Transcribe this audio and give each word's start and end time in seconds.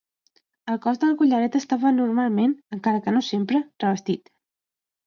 El 0.75 0.79
cos 0.85 1.01
del 1.03 1.13
collaret 1.19 1.57
estava 1.61 1.93
normalment, 1.99 2.57
encara 2.79 3.05
que 3.07 3.17
no 3.19 3.25
sempre, 3.33 3.65
revestit. 3.87 4.35